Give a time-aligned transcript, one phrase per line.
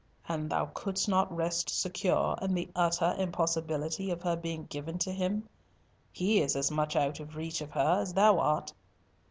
[0.27, 5.11] "And thou couldst not rest secure in the utter impossibility of her being given to
[5.11, 5.47] him?
[6.11, 8.73] He is as much out of reach of her as thou art."